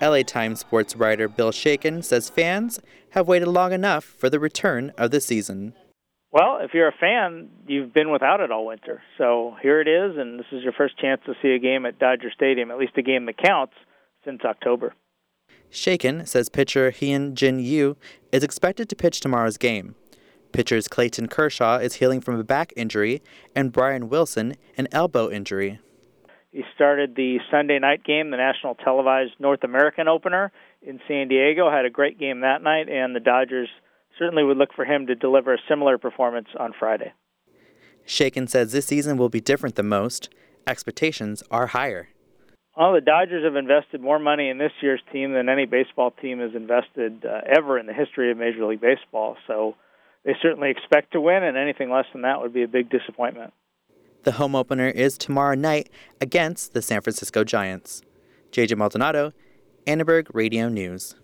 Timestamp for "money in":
44.18-44.58